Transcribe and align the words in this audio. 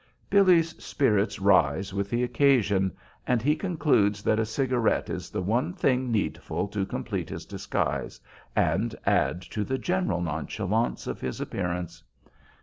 Billy's 0.31 0.69
spirits 0.83 1.37
rise 1.39 1.93
with 1.93 2.09
the 2.09 2.23
occasion, 2.23 2.91
and 3.27 3.39
he 3.39 3.55
concludes 3.55 4.23
that 4.23 4.39
a 4.39 4.45
cigarette 4.47 5.11
is 5.11 5.29
the 5.29 5.43
one 5.43 5.73
thing 5.73 6.11
needful 6.11 6.67
to 6.69 6.87
complete 6.87 7.29
his 7.29 7.45
disguise 7.45 8.19
and 8.55 8.95
add 9.05 9.43
to 9.43 9.63
the 9.63 9.77
general 9.77 10.19
nonchalance 10.19 11.05
of 11.05 11.21
his 11.21 11.39
appearance. 11.39 12.01